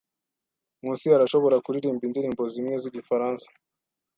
[0.79, 3.47] Nkusi arashobora kuririmba indirimbo zimwe zigifaransa.